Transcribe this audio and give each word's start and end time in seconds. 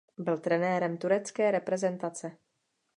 Byl 0.17 0.37
trenérem 0.37 0.97
turecké 0.97 1.51
reprezentace. 1.51 2.37